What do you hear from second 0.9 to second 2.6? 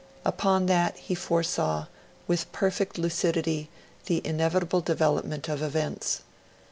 he foresaw, with